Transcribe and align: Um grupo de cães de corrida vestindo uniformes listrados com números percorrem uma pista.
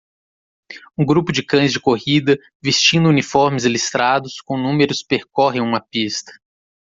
Um 0.97 1.05
grupo 1.05 1.31
de 1.31 1.43
cães 1.43 1.71
de 1.71 1.79
corrida 1.79 2.35
vestindo 2.59 3.07
uniformes 3.07 3.65
listrados 3.65 4.41
com 4.41 4.57
números 4.57 5.03
percorrem 5.03 5.61
uma 5.61 5.79
pista. 5.79 6.33